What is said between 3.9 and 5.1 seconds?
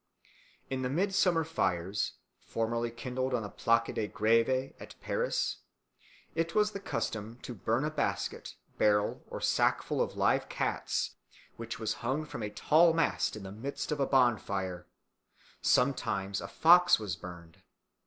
de Grève at